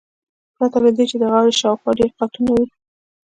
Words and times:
پرته 0.55 0.77
له 0.83 0.91
دې 0.95 1.03
چې 1.11 1.15
د 1.19 1.23
غاړې 1.31 1.53
شاوخوا 1.61 1.91
ډیر 1.99 2.09
قاتونه 2.17 2.49
وي 2.55 2.65